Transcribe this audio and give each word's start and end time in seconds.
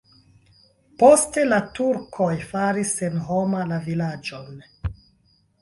Poste 1.01 1.43
la 1.49 1.59
turkoj 1.79 2.31
faris 2.53 2.97
senhoma 3.03 3.63
la 3.73 3.81
vilaĝon. 3.87 4.65